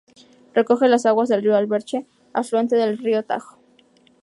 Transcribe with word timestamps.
Recoge 0.55 0.87
las 0.87 1.05
aguas 1.05 1.29
del 1.29 1.43
río 1.43 1.55
Alberche, 1.55 2.07
afluente 2.33 2.75
del 2.75 2.97
río 2.97 3.21
Tajo. 3.23 3.59